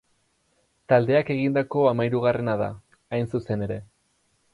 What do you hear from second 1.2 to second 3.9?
egindako hamahirugarrena da, hain zuzen ere.